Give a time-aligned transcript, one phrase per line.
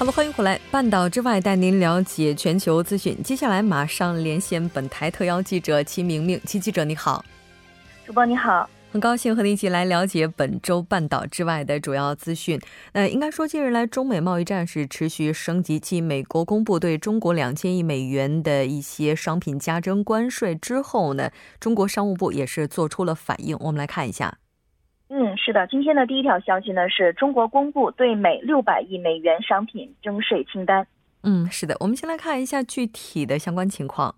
[0.00, 3.22] 好了，欢迎回来，半岛之外带您了解全球资讯。
[3.22, 7.22] 接下来马上连线本台特邀记者齐明明，齐记者你好，
[8.06, 12.58] 主播你好，很高兴和您一起来了解本周半岛之外的主要资讯。
[12.94, 23.54] 那应该说，近日来中美贸易战是持续升级，继美国公布对中国两千亿美元的一些商品加征关税之后呢，中国商务部也是做出了反应。
[23.60, 24.38] 我们来看一下。
[25.12, 30.86] 嗯，是的，今天的第一条消息呢，是中国公布对美六百亿美元商品征税清单。
[31.24, 34.14] 嗯，是的，我们先来看一下具体的相关情况。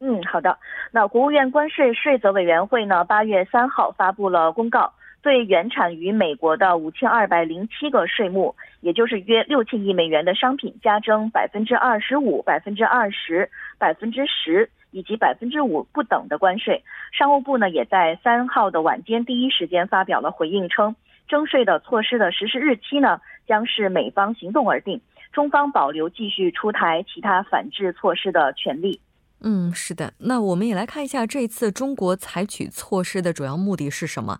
[0.00, 0.58] 嗯，好的，
[0.92, 14.70] 那国务院关税税则委员会呢，八月三号发布了公告，对原产于美国的五千二百零七个税目，也就是约六千亿美元的商品加征百分之二十五、百分之二十、百分之十。
[14.90, 20.94] 以及百分之五不等的关税，商务部呢也在三号的晚间第一时间发表了回应，称
[21.28, 25.00] 征税的措施的实施日期呢将是美方行动而定，
[25.32, 29.00] 中方保留继续出台其他反制措施的权利。
[29.40, 34.38] 嗯，是的，那我们也来看一下这次中国采取措施的主要目的是什么？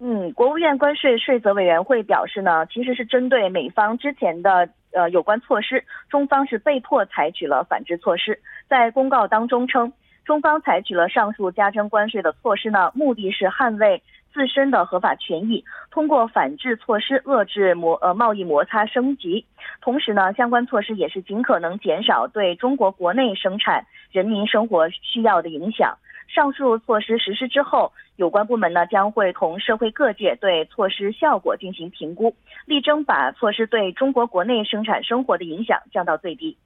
[0.00, 4.68] 嗯，国务院关税税则委员会表示呢，其实是针对美方之前的。
[4.94, 8.40] 呃，有关措施，中方是被迫采取了反制措施。
[8.68, 9.92] 在公告当中称，
[10.24, 14.02] 中方采取了上述加征关税的措施呢，目的是捍卫
[14.32, 19.44] 自身的合法权益，通过反制措施遏制摩呃贸易摩擦升级。
[19.80, 25.98] 同时呢，相关措施也是尽可能减少对中国国内生产人民生活需要的影响。
[26.28, 32.34] 上述措施实施之后，有关部门呢将会同社会各界对措施效果进行评估，
[32.66, 36.56] 力争把措施对中国国内生产生活的影响降到最低。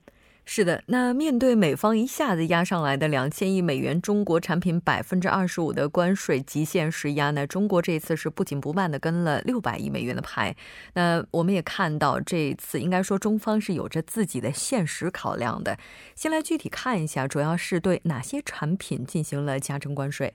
[0.51, 7.47] 是的，那面对美方一下子压上来的两千亿美元中国产品百分之二十五的关税极限施压呢？
[7.47, 10.57] 中国这次是不紧不慢的跟了六百亿美元的牌。
[10.95, 15.77] 那我们也看到，这次应该说中方是有着自己的现实考量的。
[16.15, 20.33] 先来具体看一下，主要是对哪些产品进行了加征关税。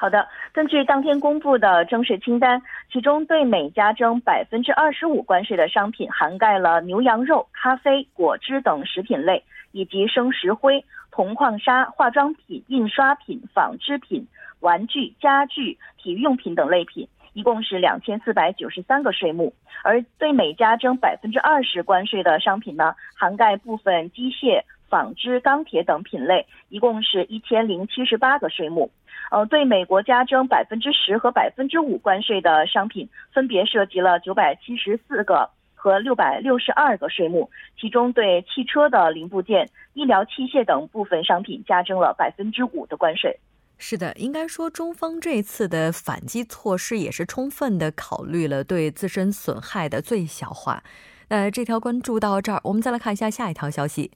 [0.00, 9.42] 好的，根据当天公布的征税清单，其中对美加征百分之二十五关税的商品涵盖了牛羊肉、咖啡、果汁等食品类，
[9.72, 14.24] 以及生石灰、铜矿砂、化妆品、印刷品、纺织品、
[14.60, 19.52] 玩具、家具、体育用品等类品，一共是两千四百九十三个税目。
[19.82, 28.90] 而对美加征百分之二十关税的商品呢，涵盖部分机械、纺织、钢铁等品类，一共是一千零七十八个税目。
[29.30, 43.38] 呃，对美国加征百分之十和百分之五关税的商品，分别涉及了九百七十四个和六百六十二个税目，其中对汽车的零部件、医疗器械等部分商品加征了百分之五的关税。
[43.76, 50.82] 是的，应该说中方这次的反击措施也是充分的考虑了对自身损害的最小化。
[51.28, 54.10] 那这条关注到这儿，我们再来看一下下一条消息。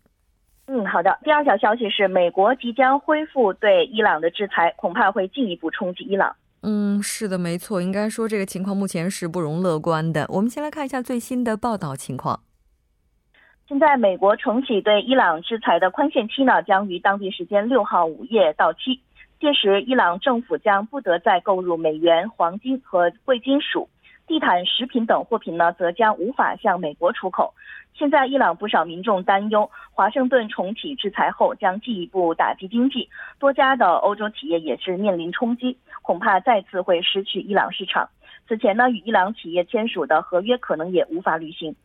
[0.67, 1.19] 嗯，好的。
[1.25, 6.35] 第二条消息是，美国即将恢复对伊朗的制裁，恐怕会进一步冲击伊朗。
[6.63, 7.83] 嗯，是的，没错。
[7.83, 10.25] 应该说，这个情况目前是不容乐观的。
[10.29, 12.41] 我们先来看一下最新的报道情况。
[13.67, 19.01] 现在，美国重启对伊朗制裁的宽限期呢，将于当地时间六号午夜到期。
[19.41, 23.89] 届时，伊朗政府将不得再购入美元、黄金和贵金属。
[24.33, 27.53] 地毯、食品等货品呢，则将无法向美国出口。
[27.93, 38.09] 现在，伊朗不少民众担忧，华盛顿重启制裁后将进一步打击经济，多家的欧洲企业也是面临冲击，恐怕再次会失去伊朗市场。
[38.49, 41.77] 此前呢，与伊朗企业签署的合约可能也无法履行。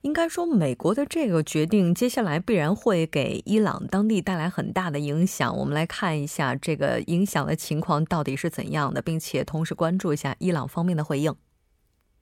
[0.00, 5.56] 应该说，美国的这个决定，接下来必然会给伊朗当地带来很大的影响。
[5.56, 11.32] 我们来看一下这个影响的情况到底是怎样的，并且同时关注一下伊朗方面的回应。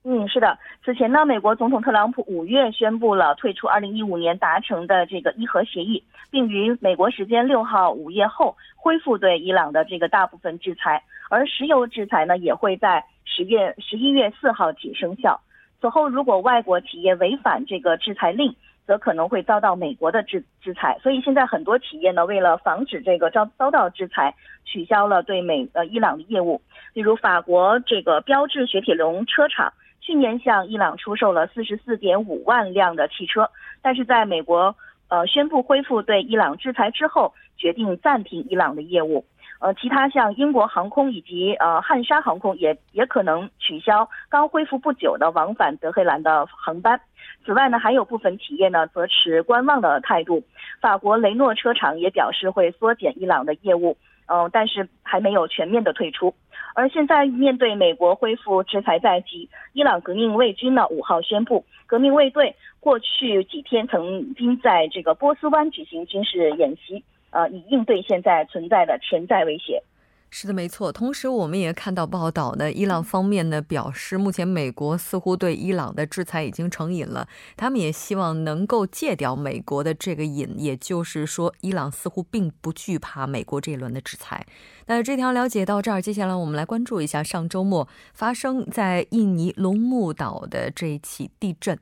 [0.05, 0.59] 嗯，是的。
[0.85, 11.03] 此前呢，美国总统特朗普五月宣布了退出二零一五年达成的这个伊核协议，并于美国时间六号午夜后恢复对伊朗的这个大部分制裁。
[11.29, 15.41] 而石油制裁呢也会在十月十一月四号起生效。
[15.81, 18.55] 此后，如果外国企业违反这个制裁令，
[18.87, 20.99] 则可能会遭到美国的制制裁。
[21.03, 24.35] 所以现在很多企业呢，为了防止这个遭遭到制裁，
[24.65, 26.63] 取消了对美呃伊朗的业务。
[26.95, 29.73] 例如，法国这个标致雪铁龙车厂
[30.09, 33.51] 去年向伊朗出售了四十四点五万辆的汽车，
[33.83, 34.75] 但是在美国
[35.11, 39.27] 呃宣布恢复对伊朗制裁之后，决定暂停伊朗的业务。
[39.61, 46.99] 呃，其他像英国航空以及呃汉莎航空也也可能取消刚恢复不久的往返德黑兰的航班。
[47.45, 50.43] 此外呢，还有部分企业呢则持观望的态度。
[50.81, 56.33] 法国雷诺车厂也表示会缩减伊朗的业务，嗯，但是还没有全面的退出。
[56.75, 67.05] 而现在面对美国恢复制裁在即，伊朗革命卫军呢五号宣布，革命卫队过去几天曾经在这个波斯湾举行军事演习。
[67.31, 69.83] 呃，以应对现在存在的潜在威胁。
[70.31, 70.93] 是的，没错。
[70.93, 77.27] 同时，我们也看到报道呢，伊朗方面呢表示，目前美国似乎对伊朗的制裁已经成瘾了，
[77.57, 80.55] 他们也希望能够戒掉美国的这个瘾。
[80.59, 84.47] 也就是说，伊朗似乎并不惧怕美国这一轮的制裁。
[84.87, 91.79] 那这条了解到这儿，接下来我们来关注一下上周末发生在印尼龙目岛的这一起地震。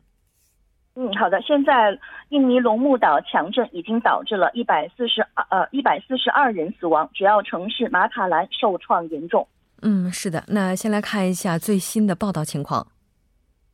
[0.99, 1.41] 嗯，好的。
[1.43, 1.97] 现在
[2.31, 9.47] 印尼龙目岛强震已经导致了一百四十二呃一百四十二人死亡，主要城市马卡兰受创严重。
[9.83, 10.43] 嗯，是的。
[10.49, 12.87] 那先来看一下最新的报道情况。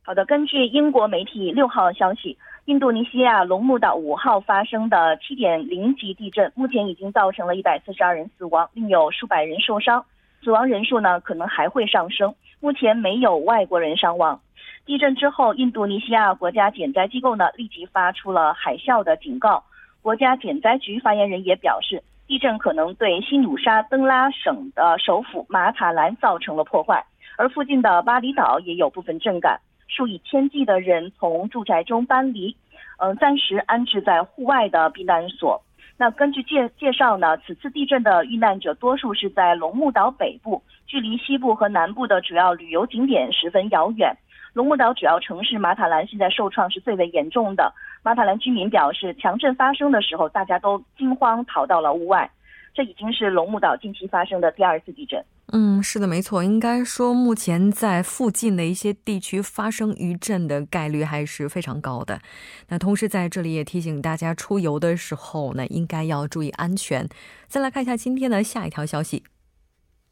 [0.05, 10.03] 好的，根据英国媒体六号消息，印度尼西亚龙目岛五号发生的七点零级地震，目前已经造成了一百四十二人死亡，另有数百人受伤，
[10.43, 12.35] 死亡人数呢可能还会上升。
[12.63, 14.39] 目前没有外国人伤亡。
[14.85, 19.61] 地震之后，印度尼西亚国家减灾机构呢立即发出了海啸的警告。
[20.01, 27.03] 国家减灾局发言人也表示，地震可能对新努沙登拉省的首府马塔兰造成了破坏，
[27.37, 32.55] 而附近的巴厘岛也有部分震感，数以千计的人从住宅中搬离，
[32.97, 35.61] 嗯，暂时安置在户外的避难所。
[35.97, 44.15] 那根据介介绍呢，此次地震的遇难者多数是在龙目岛北部，距离西部和南部的主要旅游景点十分遥远。
[44.53, 47.73] 龙目岛主要城市马塔兰现在受创是最为严重的。
[48.03, 52.29] 马塔兰居民表示，强震发生的时候，大家都惊慌逃到了屋外。
[52.75, 55.19] 这已经是龙目岛近期发生的第二次地震。
[55.51, 56.43] 嗯，是的，没错。
[56.43, 62.21] 应该说，目前在附近的一些地区发生余震的概率还是非常高的。
[62.69, 67.09] 那同时在这里也提醒大家，出游的时候呢，应该要注意安全。
[67.47, 69.23] 再来看一下今天的下一条消息。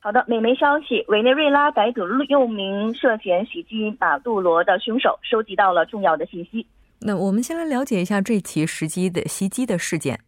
[0.03, 6.65] 好的，美媒消息，委内瑞拉逮捕六名涉嫌袭击马杜罗的凶手，收集到了重要的信息。
[7.00, 10.19] 那我们先来了解一下这起袭击的袭击的事件。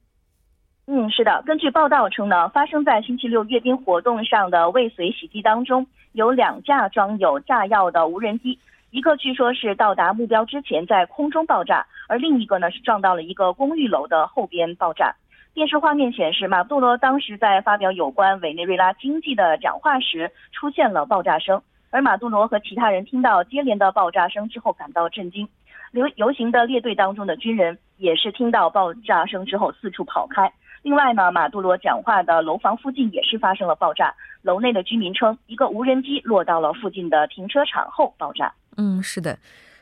[0.86, 8.60] 嗯，是的，根据报道称呢，发生在星期六阅兵活动上的未遂袭击当中，有两架装有炸药的无人机，
[8.92, 15.16] 一个据说是到达目标之前在空中爆炸，而另一个呢是撞到了一个公寓楼的后边爆炸。
[15.54, 21.62] 电视画面显示，马杜罗当时在发表有关委内瑞拉经济的讲话时出现了爆炸声，
[21.92, 25.48] 而马杜罗和其他人听到接连的爆炸声之后感到震惊。
[25.92, 30.52] 游游行的列队当中的军人也是听到爆炸声之后四处跑开。
[30.82, 38.52] 另外呢，马杜罗讲话的楼房附近也是发生了爆炸，楼内的居民称一个无人机落到了附近的停车场后爆炸。
[38.76, 39.38] 嗯，是的。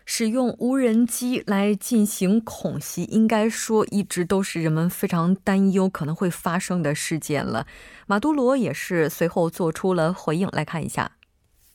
[0.05, 7.65] 使用无人机来进行恐袭，应该说一直都是人们非常担忧可能会发生的事件了。
[8.07, 11.11] 马杜罗也是随后做出了回应，来看一下。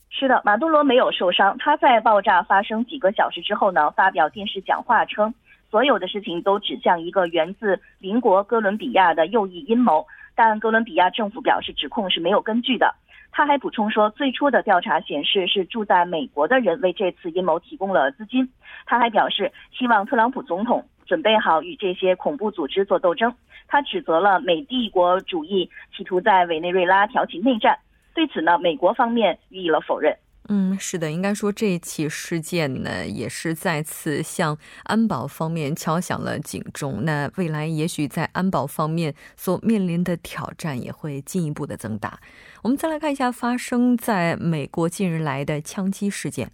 [0.09, 1.55] 是的，马杜罗没有受伤。
[1.59, 5.33] 他在爆炸发生几个小时之后呢，发表电视讲话称，
[5.69, 10.05] 所有的事情都指向一个源自邻国哥伦比亚的右翼阴谋，
[10.35, 12.95] 但哥伦比亚政府表示指控是没有根据的。
[13.37, 18.49] 他还补充说，最初的调查显示是住在美国的人为这次阴谋提供了资金。
[18.87, 23.31] 他还表示，希望特朗普总统准备好与这些恐怖组织做斗争。
[23.67, 27.77] 他指责了美帝国主义企图在委内瑞拉挑起内战。
[28.15, 30.17] 对此呢，美国方面予以了否认。
[30.49, 37.03] 嗯，是的，应该说这起事件呢，也是再次向安保方面敲响了警钟。
[37.03, 42.19] 那未来也许在安保方面所面临的挑战也会进一步的增大。
[42.63, 46.51] 我们再来看一下发生在美国近日来的枪击事件。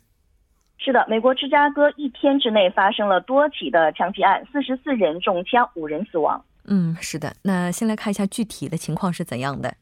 [0.77, 6.43] 是的，美国芝加哥一天之内发生了多起的枪击案，四十四人中枪，五人死亡。
[6.65, 7.35] 嗯，是的。
[7.43, 9.75] 那先来看一下具体的情况是怎样的。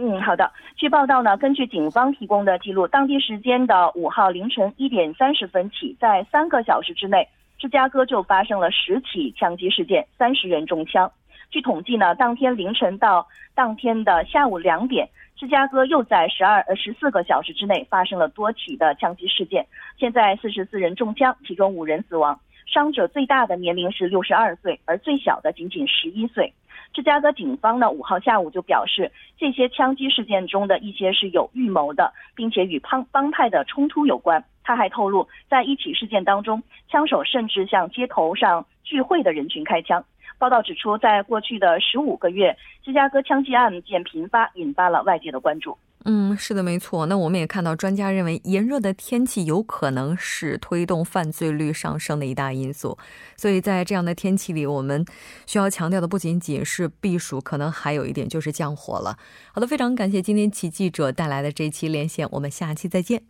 [0.00, 0.48] 嗯，好的。
[0.76, 7.28] 据报道呢，根据警方提供的记录，当地时间的五号凌晨一点三十分起，在三个小时之内，
[7.58, 11.10] 芝加哥就发生了十起枪击事件，三十人中枪。
[11.50, 13.26] 据统计呢，当天凌晨到
[13.56, 19.66] 当天的下午两点，芝加哥又在十二呃十四个小时之内发生了多起的枪击事件，
[19.98, 22.38] 现在四十四人中枪，其中五人死亡，
[22.68, 26.52] 伤者最大的年龄是六十二岁，而最小的仅仅十一岁。
[26.92, 34.44] 芝加哥警方呢五号下午就表示，这些枪击事件中的一些是有预谋的，并且与帮帮派的冲突有关。
[34.62, 40.04] 他还透露，在一起事件当中，枪手甚至向街头上聚会的人群开枪。
[40.38, 45.76] 报道指出，在过去的十五个月，芝加哥枪击案件频发，引发了外界的关注。
[46.04, 47.06] 嗯，是的，没错。
[47.06, 52.96] 那我们也看到，专家认为炎热的天气有可能是推动犯罪率上升的一大因素。
[53.36, 55.04] 所以在这样的天气里，我们
[55.44, 59.18] 需要强调的不仅仅是避暑，可能还有一点就是降火了。
[59.52, 63.24] 好的，非常感谢今天齐记者带来的这一期连线，我们下期再见。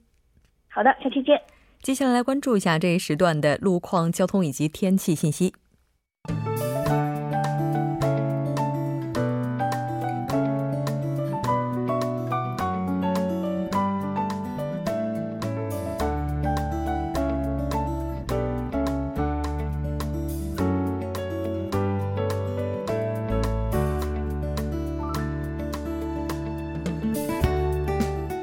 [0.68, 1.40] 好的，下期见。
[1.82, 5.54] 接下来来关注一下这一时段的路况、交通以及天气信息。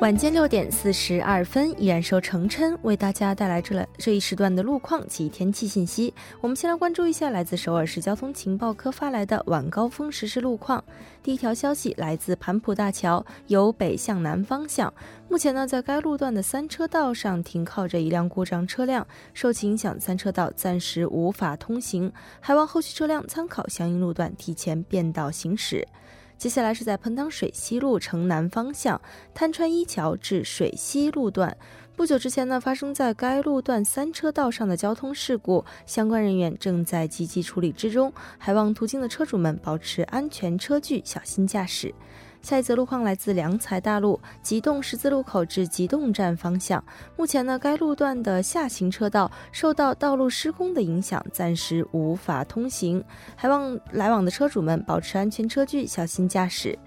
[0.06, 6.14] 晚间六点四十二分，依然受程琛为大家带来这这一时段的路况及天气信息。
[6.42, 10.84] 我们先来关注一下来自首尔市交通情报科发来的晚高峰实时路况。
[11.24, 14.94] 第一条消息来自盘浦大桥，由北向南方向，
[15.28, 25.88] 目前呢在该路段的三车道上停靠着一辆故障车辆，受其影响，三车道暂时无法通行，还望后续车辆参考相应路段提前变道行驶。
[26.38, 29.00] 接下来是在彭塘水西路城南方向
[29.34, 31.58] 滩川一桥至水西路段，
[31.96, 41.94] 不久之前呢发生在该路段三车道上的交通事故，相关人员正在积极处理之中，还望途经的车主们保持安全车距，小心驾驶。
[42.46, 46.84] 下一则路况来自良才大路吉洞十字路口至吉洞站方向。
[47.18, 53.04] 目前呢，该路段的下行车道受到道路施工的影响，暂时无法通行，
[53.36, 56.78] 还望来往的车主们保持安全车距，小心驾驶。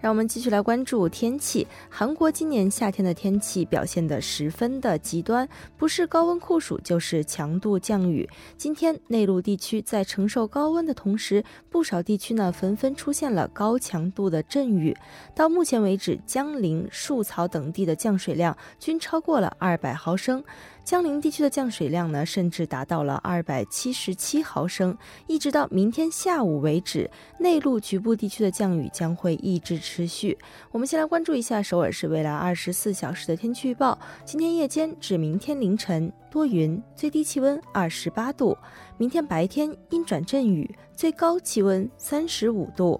[0.00, 1.66] 让我们继续来关注天气。
[1.88, 8.28] 韩国今年夏天的天气表现得十分的极端，不是高温酷暑，就是强度降雨。
[8.56, 14.96] 今天内陆地区在承受高温的同时，不少地区呢纷纷出现了高强度的阵雨。
[15.34, 20.42] 到目前为止，江陵、树草等地的降水量均超过了二百毫升。
[20.88, 24.96] 江陵地区的降水量呢，甚至达到了二百七十七毫升。
[25.26, 30.38] 一直到明天下午为止，内陆局部地区的降雨将会一直持续。
[30.70, 38.56] 我们先来关注一下首尔市未来二十四小时的天气预报：今天夜间至明天凌晨多云，最低气温二十八度；
[38.96, 42.98] 明天白天阴转阵雨，最高气温三十五度。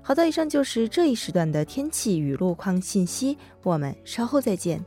[0.00, 4.80] 好的，以上就是这一时段的天气与路况信息，我们稍后再见。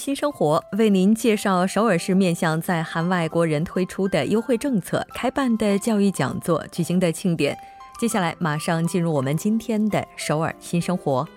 [0.00, 7.54] 新生活为您介绍首尔市面向在韩外国人推出的优惠政策、开办的教育讲座、举行的庆典。
[8.00, 11.28] 接下来马上进入我们今天的首尔新生活。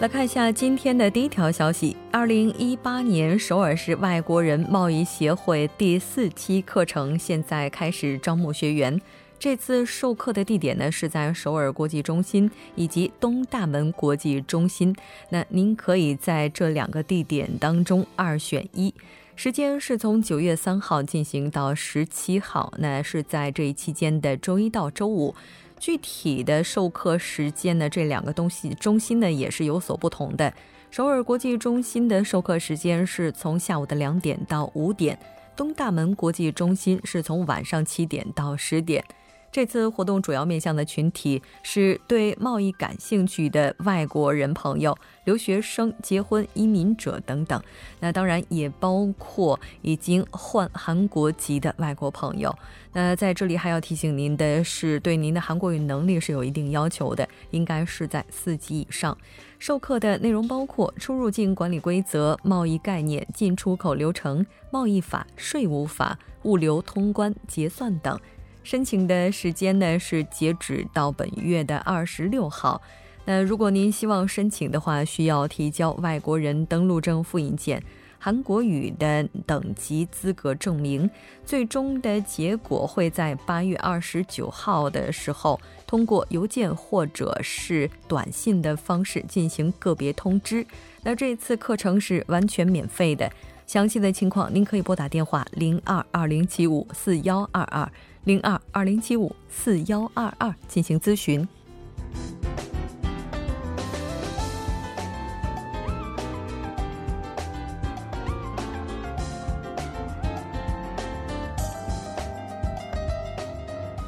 [0.00, 9.00] 来看一下今天的第一条消息：二零一八年首尔市外国人贸易协会第四期课程现在开始招募学员。
[9.38, 14.94] 这次授课的地点呢是在首尔国际中心以及东大门国际中心。
[15.30, 18.92] 那您可以在这两个地点当中二选一。
[19.36, 25.32] 时间是从九月三号进行到十七号，那是在这一期间的周一到周五。
[25.78, 30.52] 具体的授课时间呢，这两个东西中心呢也是有所不同的。
[30.90, 35.16] 首尔国际中心的授课时间是从下午的两点到五点，
[35.54, 39.04] 东大门国际中心是从晚上七点到十点。
[39.50, 47.60] 这次活动主要面向的群体是对贸易感兴趣的外国人朋友、留学生、结婚移民者等等。
[48.00, 52.54] 那当然也包括已经换韩国籍的外国朋友。
[52.92, 59.16] 那在这里还要提醒您的是，对您的韩国语能力是有一定要求的，应该是在四级以上。
[59.58, 68.18] 授课的内容包括出入境管理规则、贸易概念、进出口流程、贸易法、税务法、物流通关、结算等。
[68.68, 72.78] 申请的时间呢是截止到本月的二十六号。
[73.24, 77.82] 那如果您希望申请的话，需要提交外国人登陆证复印件、
[78.18, 81.10] 韩国语的等级资格证明。
[81.46, 90.66] 最终的结果会在八月二十九号的时候通过邮件或者是短信的方式进行个别通知。
[91.02, 93.32] 那这次课程是完全免费的，
[93.66, 97.90] 详细的情况您可以拨打电话零二二零七五四幺二二
[98.28, 101.48] 零二二零七五四幺二二进行咨询。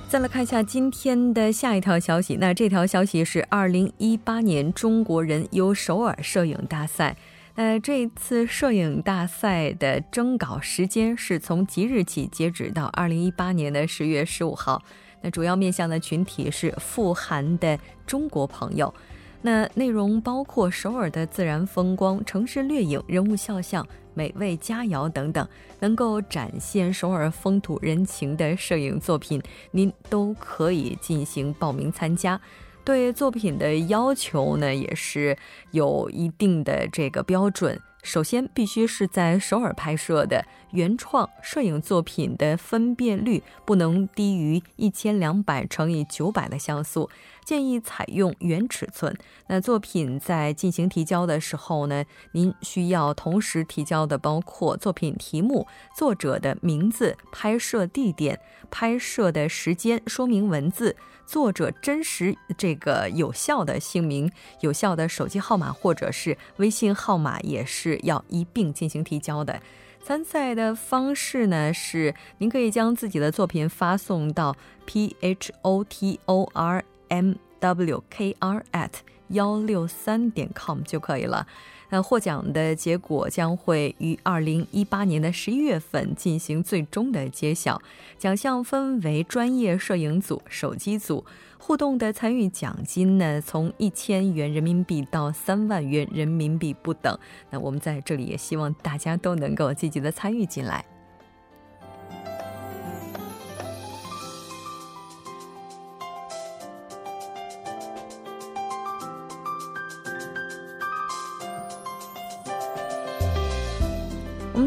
[0.06, 2.36] 再来看一下今天的下一条消息。
[2.36, 7.16] 那这条消息是二零一八年中国人游首尔摄影大赛。
[7.60, 14.82] 呃这一次摄影大赛的征稿时间是从即日起截止到二零一八年的十月十五号。
[15.20, 18.94] 那主要面向的群体是富含的中国朋友。
[19.42, 23.86] 那内容包括首尔的自然风光、城市掠影、人物肖像。
[24.14, 25.46] 美味佳肴等等，
[25.80, 29.40] 能够展现首尔风土人情的摄影作品，
[29.70, 32.40] 您都可以进行报名参加。
[32.84, 35.36] 对作品的要求呢，也是
[35.70, 37.80] 有一定的这个标准。
[38.02, 47.10] 首先，必须是在首尔拍摄的原创摄影作品的分辨率不能低于一千两百乘以九百的像素。
[47.50, 49.12] 建议采用原尺寸。
[49.48, 55.66] 那作品在进行提交的时候呢，您需要同时提交的包括作品题目、
[55.96, 58.38] 作者的名字、拍摄地点、
[58.70, 60.94] 拍摄的时间、说明文字、
[61.26, 64.30] 作者真实这个有效的姓名、
[64.60, 69.60] 有效的手机号码或者是微信号码，也是要一并进行提交的。
[70.00, 74.54] 参赛的方式呢是，您可以将自己的作品发送到
[74.86, 76.84] p h o t o r。
[77.10, 78.90] M w k r at
[79.28, 81.46] 幺六三点 com 就可以了。
[81.90, 87.82] 那获奖的结果将会于二零一八年的十一月份进行最终的揭晓。
[88.16, 91.24] 奖项分为专业摄影组、手机组。
[91.62, 97.16] 互动的参与奖金呢，从一千元人民币到三万元人民币不等。
[97.50, 100.84] 那我们在这里也希望大家都能够积极的参与进来。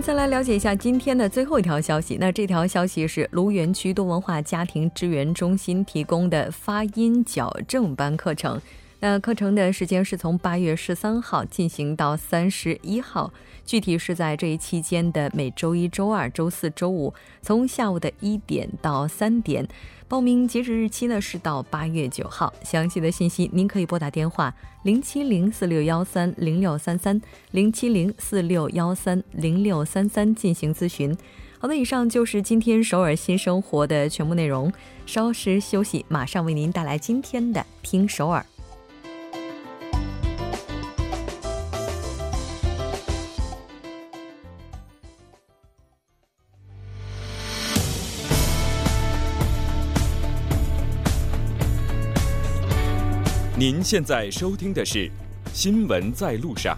[0.03, 2.17] 再来了解一下今天的最后一条消息。
[2.19, 8.61] 那这条消息是卢园区多文化家庭支援中心提供的发音矫正班课程。
[9.03, 13.33] 那课程的时间是从八月十三号进行到三十一号，
[13.65, 19.67] 具体是在这一期间的每周一、周二、周四周五，从下午的一点到三点。
[20.07, 31.13] 报名截止日期呢是到八月九号，详细的信息您可以拨打电话零七零四六幺三零六三三零七零四六幺三零六三三进行咨询。
[31.59, 34.71] 好的，以上就是今天首尔新生活的全部内容。
[35.05, 38.45] 稍事休息，马上为您带来今天的听首尔。
[53.63, 55.07] 您现在收听的是
[55.53, 56.77] 《新闻在路上》。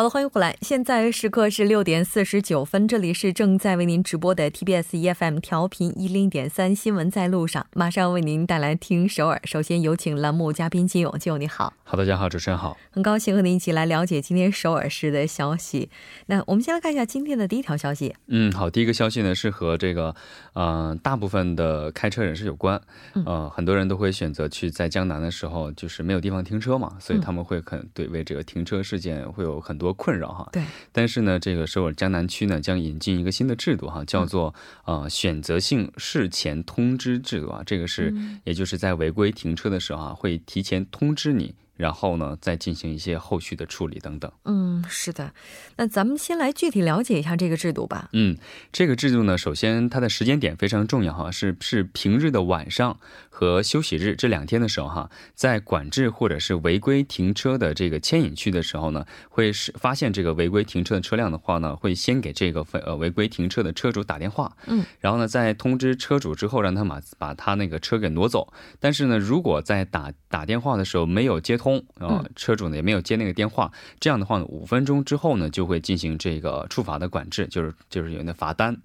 [0.00, 0.56] 好了，欢迎回来。
[0.62, 9.38] 现在时刻是六点四十九分，这里是正在为您直播的 TBS EFM 调频一零点三新闻在路上，马上为您带来听首尔。
[9.44, 11.74] 首先有请栏目嘉宾金勇，金勇你好。
[11.84, 15.90] 好，大家好，主持人好，很高兴和您一起来了解今天首尔市的消息。
[16.24, 18.14] 那我们先来看一下今天的第一条消息。
[18.28, 20.16] 嗯，好，第一个消息呢是和这个，
[20.54, 22.80] 呃，大部分的开车人士有关。
[23.26, 29.89] 呃，很多人都会选择去在江南的时候，就是没有地方停车嘛，所以他们会很对为这个停车事件会有很多。
[29.92, 41.54] 困扰哈，对，但是呢，这个首尔江南区呢将引进一个新的制度哈，叫做呃选择性事前通知制度啊，这个是也就是在违规停车的时候啊，会提前通知你。
[41.80, 44.30] 然后呢，再进行一些后续的处理等等。
[44.44, 45.32] 嗯，是的。
[45.76, 48.10] 那咱们先来具体了解一下这个制度吧。
[48.12, 48.36] 嗯，
[48.70, 64.54] 这个制度呢，首先它的时间点非常重要哈，是是平日的晚上和休息日这两天的时候哈，在管制或者是违规停车的这个牵引区的时候呢，会是发现这个违规停车的车辆的话呢，会先给这个呃违规停车的车主打电话。
[64.66, 68.52] 嗯，然后呢，在通知车主之后，让他把把他那个车给挪走。
[68.78, 71.69] 但是呢，如果在打打电话的时候没有接通。
[71.98, 78.76] 啊，车主呢也没有接那个电话，这样的话呢，五分钟之后呢就会进行这个处罚的管制，就是就是有那罚单。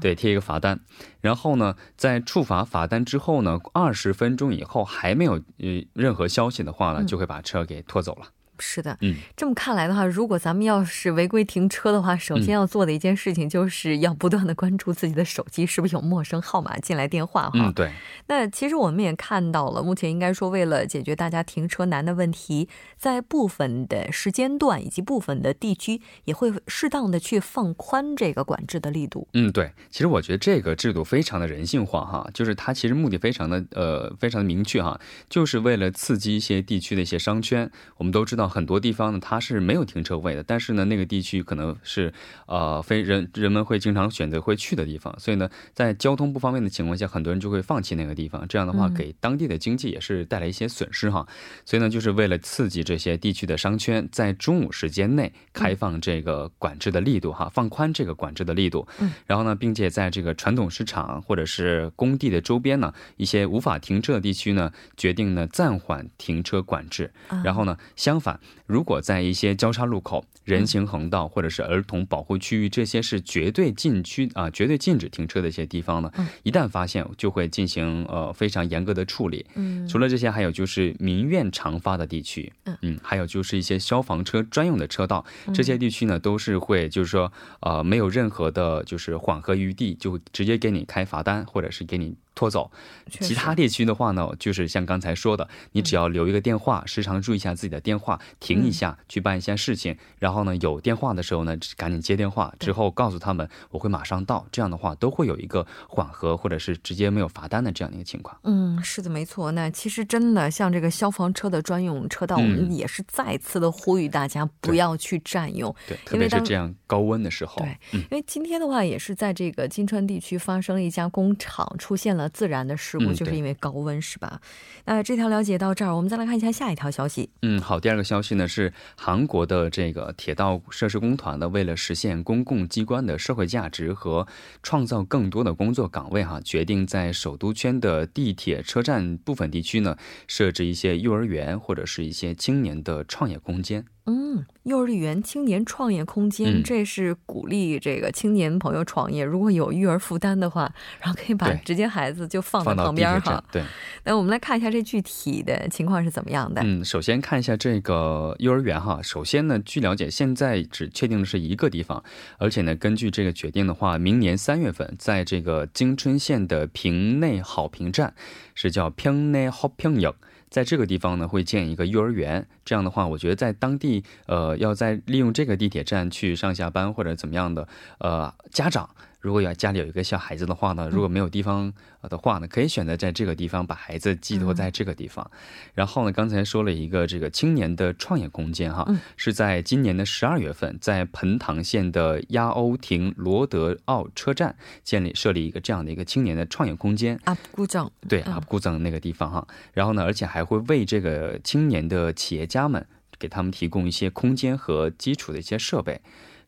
[0.00, 0.80] 对，贴一个罚单。
[1.20, 8.26] 然后呢，在处罚罚单之后呢，二十分钟以后还没有呃任何消息的话呢，就会把车给拖走了。
[8.60, 17.52] 是的，嗯，这么看来的话，如果咱们要是违规停车的话，首先要做的一件事情就是要不断的关注自己的手机是不是有陌生号码进来电话哈。
[17.54, 17.90] 嗯，对。
[18.26, 22.68] 那其实我们也看到了，目前应该说为了解决大家停车难的问题，
[22.98, 29.26] 在部分的时间段以及部分的地区，也会适当的去放宽这个管制的力度。
[29.32, 29.72] 嗯，对。
[29.90, 37.70] 其实我觉得这个制度非常的人性化哈，就是它其实目的非常的呃非常的明确哈，就是为了刺激一些地区的一些商圈。
[37.96, 38.49] 我们都知道。
[38.50, 42.12] 很多地方呢，它是没有停车位的，但是呢，那个地区可能是
[42.46, 48.46] 呃非人人们会经常选择会去的地方，所以呢，在交通不方便的情况下，很多人就会放弃那个地方。
[48.48, 51.26] 这样的话，给当地的经济也是带来一些损失哈。
[51.64, 58.86] 所以呢，就是为了刺激这些地区的商圈，在中午时间内开放这个管制的力度哈，放宽这个管制的力度。
[58.98, 59.12] 嗯。
[59.26, 67.12] 然后呢，并且在这个传统市场或者是工地的周边呢，一些无法停车的地区呢，决定呢暂缓停车管制。
[67.44, 68.39] 然后呢，相反。
[68.66, 76.10] 如果在一些交叉路口、人行横道或者是儿童保护区域，这些是绝对禁区啊，绝对禁止停车的一些地方呢，
[76.42, 79.44] 一旦发现就会进行呃非常严格的处理。
[79.54, 85.24] 嗯，除了这些，还有就是民怨常发的地区，嗯，还有就是一些消防车专用的车道，
[85.54, 92.16] 这些地区呢都是会就是说呃没有任何的就是缓和余地，就直接给你开罚单或者是给你。
[92.34, 92.70] 拖走，
[93.10, 108.38] 其他地区的话呢，就是像刚才说的，你只要留一个电话，时常注意一下自己的电话，停一下去办一些事情，然后呢有电话的时候呢，赶紧接电话，之后告诉他们我会马上到，这样的话都会有一个缓和或者是直接没有罚单的这样的一个情况。
[108.44, 109.50] 嗯，是的，没错。
[109.52, 117.56] 那其实真的像这个消防车的专用车道，我们也是再次的呼吁大家不要去占用，对，特别是这样高温的时候。
[117.58, 122.19] 对，因为今天的话也是在这个金川地区发生了一家工厂出现了。
[122.28, 124.40] 自然的事故就是因为高温，是吧？
[124.84, 127.30] 那这条了解到这儿，我们再来看一下下一条消息。
[127.42, 134.26] 嗯，好，第二个消息呢是韩国的这个铁道设施工团呢，为了实现公共机关的社会价值和
[134.62, 143.84] 创造更多的工作岗位，哈，决定在首都圈的地铁车站部分地区呢，设置一些幼儿园或者是一些青年的创业空间。
[144.10, 149.22] 嗯，幼儿园青年创业空间，这是鼓励这个青年朋友创业。
[149.22, 150.68] 如果有育儿负担的话，
[150.98, 153.40] 然后可以把直接孩子就放在旁边哈。
[153.52, 153.62] 对，
[154.02, 156.60] 那我们来看一下这具体的情况是怎么样的。
[156.64, 159.00] 嗯，首先看一下这个幼儿园哈。
[159.00, 162.02] 首先呢，据了解，现在只确定的是一个地方，
[162.38, 168.12] 而且呢，根据这个决定的话，明年三月份，在这个京春县的平内好评站，
[168.56, 170.14] 是叫平内好平 역。
[170.50, 172.46] 在这个地方呢，会建一个幼儿园。
[172.64, 177.66] 这样的话，我觉得在当地，呃，要在利用这个地铁站去上下班或者怎么样的，
[177.98, 178.90] 呃，家长。
[179.20, 181.72] 如果要家里有一个小孩子的话呢，如果没有地方
[182.08, 185.30] 的话呢，可以选择在这个地方把孩子寄托在这个地方。
[185.74, 197.20] 然后呢，刚才说了一个这个青年的创业空间哈，是在今年的十二月份，在彭塘县的亚欧亭罗德奥车站建立设立一个这样的一个青年的创业空间。
[197.24, 202.86] 阿古藏对阿古藏那个地方哈，然后呢，而且还会为这个青年的企业家们
[203.18, 206.00] 给他们提供一些空间和基础的一些设备。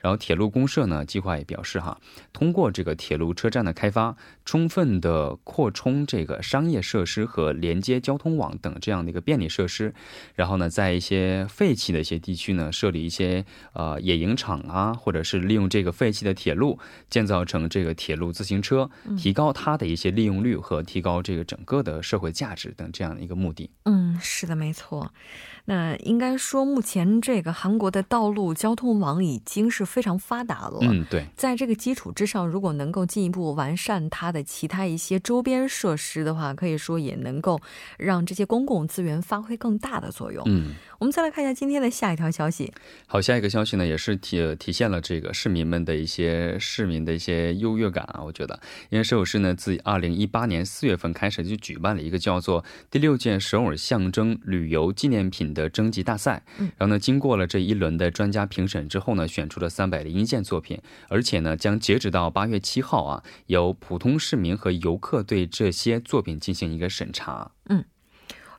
[0.03, 1.97] 然后铁路公社呢，计划也表示哈，
[2.33, 9.95] 通过这个铁路车站的开发，充分的扩充这个商业设施和连接交通网等这样的一个便利设施，
[10.35, 16.79] 然后呢，在一些废弃的一些地区呢，设立一些呃野营场啊，或者是利用这个废弃的铁路
[17.09, 23.71] 建造成这个铁路自行车，提高它的一些利用率和提高这个整个的社会价值等这样的一个目的。
[23.85, 25.13] 嗯，是的，没错。
[25.67, 30.79] 那应该说，目前这个韩国的道路交通网已经是非常发达了。
[30.81, 31.27] 嗯，对。
[31.37, 37.61] 在这个基础之上，如果能够进一步完善它的其他一些周边设施的话，可以说也能够
[37.99, 40.43] 让这些公共资源发挥更大的作用。
[40.47, 40.73] 嗯。
[40.99, 42.73] 我们再来看一下今天的下一条消息。
[43.09, 48.23] 好，下一个消息呢，也是体体现了这个市民们的一些市民的一些优越感啊。
[48.23, 56.45] 我觉得，因为首尔市呢，自二零一八年四月份开始就举办了一个叫做第六届首尔象征旅游纪念品的征集大赛。
[56.59, 67.53] 嗯，然后呢，经过了这一轮的专家评审之后呢，选出了三百零一件作品，而且呢，将截止到八月七号啊，由普通市民和游客对这些作品进行一个审查。
[67.67, 67.85] 嗯，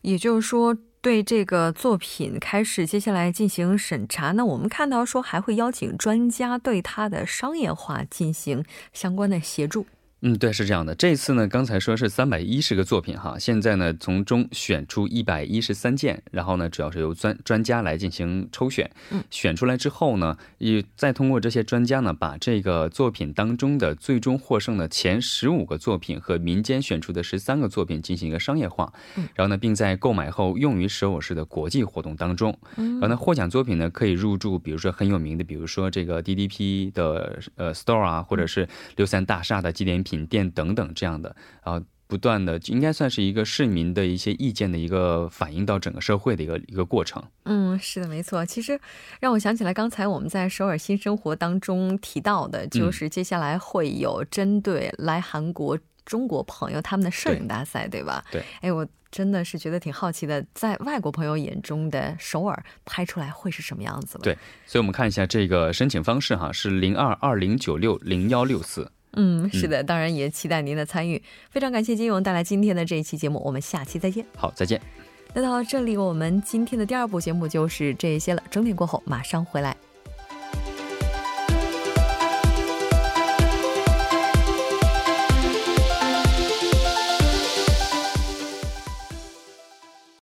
[0.01, 0.77] 也就是说。
[1.03, 9.85] 对这个作品开始接下来进行审查，那我们看到说还会邀请专家对它的商业化进行相关的协助。
[10.25, 10.95] 嗯，对，是这样的。
[10.95, 40.91] 这次呢，刚才说是三百一十个作品哈，现在呢从中选出一百一十三件，然后呢主要是由专专家来进行抽选，嗯，选出来之后呢，也再通过这些专家呢，把这个作品当中的最终获胜的前十五个作品和民间选出的十三个作品进行一个商业化，嗯，然后呢，并在购买后用于首尔市的国际活动当中，嗯，然后呢，获奖作品呢可以入驻，比如说很有名的，比如说这个 DDP 的呃 store 啊，或者是六三大厦的纪念品店等等。
[40.95, 47.23] 这样的啊，不断的应该算是一个市民的一些意见的一个反映到整个社会的一个一个过程。
[47.45, 48.45] 嗯，是的，没错。
[48.45, 48.79] 其实
[49.19, 58.23] 让我想起来，刚才我们在首尔新生活当中提到的，就是接下来会有针对来韩国中国朋友他们的摄影大赛，对吧？
[58.31, 58.43] 对。
[58.61, 64.19] 哎，我真的是觉得挺好奇的，在外国朋友眼中的首尔拍出来会是什么样子？
[64.21, 68.91] 对，所以我们看一下这个申请方式哈，是零二二零九六零幺六四。
[69.15, 71.21] 嗯，是的，当然也期待您的参与。
[71.49, 74.25] 非常感谢金勇带来今天的这一期节目，我们下期再见。
[74.35, 74.81] 好，再见。
[75.33, 78.43] 那到这里，我们今天的第二部节目就是这些了。
[78.51, 79.75] 整点过后马上回来。